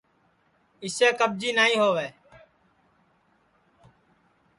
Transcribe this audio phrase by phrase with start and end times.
[0.83, 2.07] اِسے کٻجی نائی ہؤے